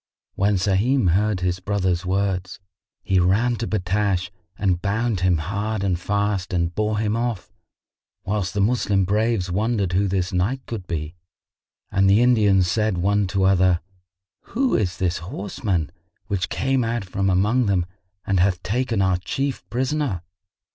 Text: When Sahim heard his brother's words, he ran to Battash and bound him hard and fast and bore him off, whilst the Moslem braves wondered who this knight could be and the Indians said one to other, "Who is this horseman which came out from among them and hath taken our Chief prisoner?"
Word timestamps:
When 0.33 0.55
Sahim 0.55 1.09
heard 1.11 1.41
his 1.41 1.59
brother's 1.59 2.07
words, 2.07 2.59
he 3.03 3.19
ran 3.19 3.55
to 3.57 3.67
Battash 3.67 4.31
and 4.57 4.81
bound 4.81 5.19
him 5.19 5.37
hard 5.37 5.83
and 5.83 5.99
fast 5.99 6.53
and 6.53 6.73
bore 6.73 6.97
him 6.97 7.15
off, 7.15 7.53
whilst 8.25 8.55
the 8.55 8.61
Moslem 8.61 9.05
braves 9.05 9.51
wondered 9.51 9.93
who 9.93 10.07
this 10.07 10.33
knight 10.33 10.65
could 10.65 10.87
be 10.87 11.13
and 11.91 12.09
the 12.09 12.23
Indians 12.23 12.65
said 12.67 12.97
one 12.97 13.27
to 13.27 13.43
other, 13.43 13.79
"Who 14.55 14.75
is 14.75 14.97
this 14.97 15.19
horseman 15.19 15.91
which 16.25 16.49
came 16.49 16.83
out 16.83 17.05
from 17.05 17.29
among 17.29 17.67
them 17.67 17.85
and 18.25 18.39
hath 18.39 18.63
taken 18.63 19.03
our 19.03 19.17
Chief 19.17 19.63
prisoner?" 19.69 20.23